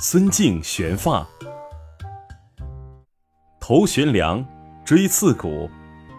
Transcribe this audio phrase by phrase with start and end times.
[0.00, 1.26] 孙敬悬发，
[3.58, 4.44] 头悬梁，
[4.84, 5.68] 锥刺股，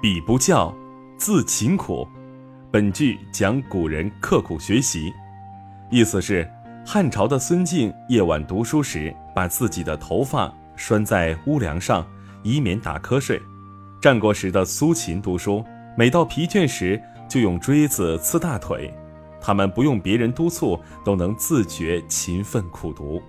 [0.02, 0.75] 笔不教，
[1.17, 2.05] 自勤苦。
[2.70, 5.13] 本句讲古人刻苦学习，
[5.89, 6.46] 意思是
[6.86, 12.05] 汉朝的孙敬夜晚读书时，把自己的头发拴在屋梁上，
[12.43, 13.39] 以免打瞌睡；
[14.01, 15.63] 战国时的苏秦读书，
[15.97, 18.93] 每到疲倦时就用锥子刺大腿。
[19.39, 23.21] 他们不用别人督促，都能自觉勤奋苦读。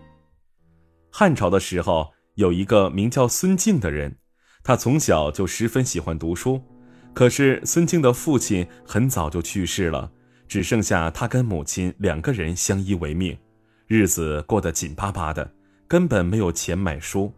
[1.10, 4.16] 汉朝的时候，有一个名叫孙敬的人，
[4.62, 6.62] 他从小就十分喜欢读书。
[7.12, 10.12] 可是孙敬的父亲很早就去世了，
[10.46, 13.36] 只剩下他跟母亲两个人相依为命，
[13.88, 15.52] 日子过得紧巴巴的，
[15.88, 17.32] 根本没有钱买书。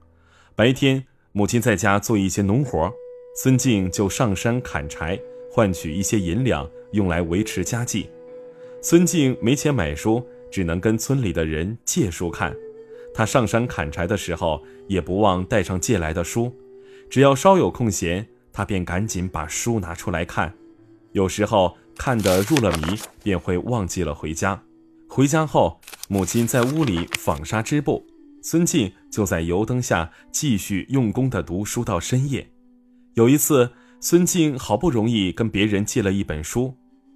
[0.54, 2.92] 白天母亲在家做一些农活，
[3.34, 5.18] 孙敬就上山砍柴，
[5.50, 8.10] 换取一些银两，用来维持家计。
[8.82, 12.54] 孙敬没钱买书，只能跟村里的人借书看。
[13.14, 16.54] 他上山砍柴的时候，也不忘带上借来的书。
[17.10, 20.54] 只要稍有空闲，他便赶紧把书拿出来看。
[21.12, 24.62] 有时候看得入了迷，便会忘记了回家。
[25.08, 25.78] 回家后，
[26.08, 28.02] 母亲在屋里纺纱织布，
[28.42, 32.48] 孙敬就在油灯下继续用功地读书到深夜。
[33.12, 36.74] 有一次，孙敬好不容易跟别人借了一本书，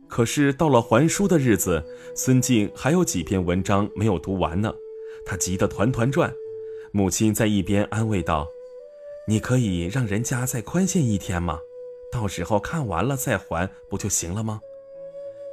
[0.09, 1.83] 可是到了还书的日子，
[2.15, 4.71] 孙敬还有几篇文章没有读完呢。
[5.27, 6.33] 他急得团团转，
[6.93, 8.49] 母亲在一边安慰道
[9.27, 11.59] ：“你可以让人家再宽限一天吗？
[12.13, 14.61] 到时候看完了再还不就行了吗？”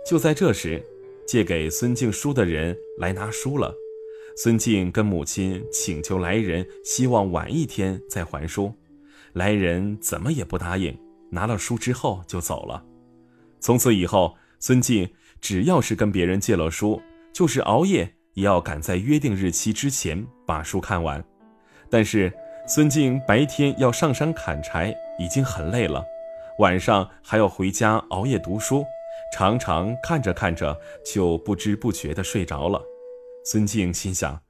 [0.08, 0.82] 就在这时，
[1.26, 3.74] 借给孙敬书的人来拿书了。
[4.36, 8.74] 孙敬跟母亲请求来人，希望晚一天再还书。
[9.34, 10.96] 来人怎么也不答应，
[11.32, 12.86] 拿了书之后就走了。
[13.60, 15.10] 从此以后，孙敬
[15.42, 17.02] 只要是跟别人借了书，
[17.34, 18.16] 就是熬夜。
[18.34, 21.24] 也要赶在约定日期之前把书看完，
[21.90, 22.32] 但是
[22.68, 26.04] 孙敬白天要上山砍柴，已经很累了，
[26.60, 28.86] 晚上还要回家熬夜读书，
[29.34, 32.82] 常常看着看着就不知不觉地睡着了。
[33.46, 34.42] 孙敬心想，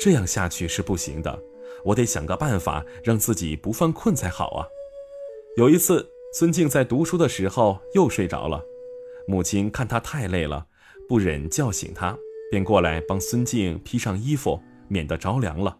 [0.00, 1.38] 这样下去是不行的，
[1.84, 4.66] 我得想个办法让自己不犯困才好啊。
[5.56, 8.64] 有一次，孙敬在读书的时候又睡着了，
[9.26, 10.66] 母亲看他太累了，
[11.08, 12.16] 不忍叫醒他。
[12.50, 15.78] 便过来帮孙静披上衣服，免得着凉了。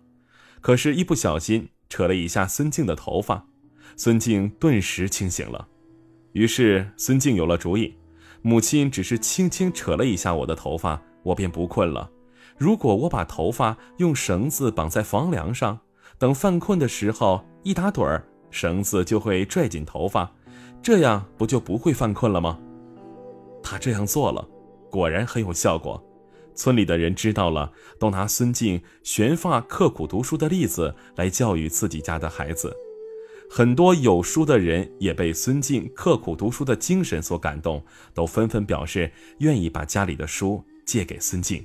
[0.60, 3.46] 可是，一不小心扯了一下孙静的头发，
[3.96, 5.68] 孙静顿时清醒了。
[6.32, 7.94] 于是，孙静有了主意：
[8.42, 12.10] 母亲只是轻轻扯了一下我的头发，我便不困了。
[12.56, 15.78] 如果我把头发用绳子绑在房梁上，
[16.18, 20.30] 等犯困的时候一打盹儿，绳子就会拽紧头发，
[20.82, 22.58] 这样不就不会犯困了吗？
[23.62, 24.46] 他这样做了，
[24.90, 26.02] 果然很有效果。
[26.58, 32.76] 村里的人知道了，都拿孙敬悬发刻苦读书的例子来教育自己家的孩子。
[33.48, 41.64] 很多有书的人也被孙敬刻苦读书的精神所感动，都纷纷表示愿意把家里的书借给孙敬。